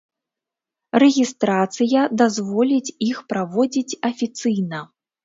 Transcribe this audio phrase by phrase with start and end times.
[1.03, 4.81] Рэгістрацыя дазволіць іх праводзіць афіцыйна.